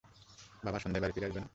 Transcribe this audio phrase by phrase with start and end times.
[0.63, 1.49] বাবা, সন্ধ্যায় বাড়ি ফিরে আসবে না?